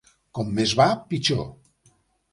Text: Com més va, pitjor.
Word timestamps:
Com 0.37 0.47
més 0.59 0.73
va, 0.81 0.87
pitjor. 1.13 1.47